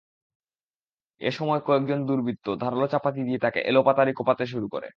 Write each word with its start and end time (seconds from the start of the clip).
এ 1.21 1.29
সময় 1.31 1.61
কয়েকজন 1.65 1.99
দুর্বৃত্ত 2.07 2.45
ধারালো 2.55 2.85
চাপাতি 2.87 3.21
দিয়ে 3.23 3.39
তাঁকে 3.39 3.59
এলোপাতাড়ি 3.61 4.11
কোপাতে 4.13 4.43
শুরু 4.45 4.67
করে। 4.69 4.87